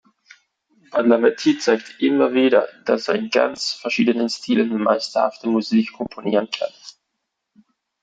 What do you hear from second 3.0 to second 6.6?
er in ganz verschiedenen Stilen meisterhafte Musik komponieren